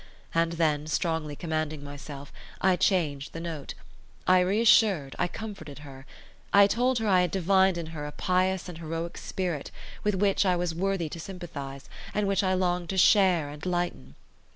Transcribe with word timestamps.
And 0.33 0.53
then, 0.53 0.87
strongly 0.87 1.35
commanding 1.35 1.83
myself, 1.83 2.33
I 2.59 2.75
changed 2.75 3.33
the 3.33 3.39
note; 3.39 3.75
I 4.25 4.39
reassured, 4.39 5.15
I 5.19 5.27
comforted 5.27 5.77
her; 5.85 6.07
I 6.51 6.65
told 6.65 6.97
her 6.97 7.07
I 7.07 7.21
had 7.21 7.29
divined 7.29 7.77
in 7.77 7.85
her 7.93 8.07
a 8.07 8.11
pious 8.11 8.67
and 8.67 8.79
heroic 8.79 9.15
spirit, 9.19 9.69
with 10.03 10.15
which 10.15 10.43
I 10.43 10.55
was 10.55 10.73
worthy 10.73 11.07
to 11.09 11.19
sympathise, 11.19 11.87
and 12.15 12.27
which 12.27 12.43
I 12.43 12.55
longed 12.55 12.89
to 12.89 12.97
share 12.97 13.49
and 13.49 13.63
lighten. 13.63 14.15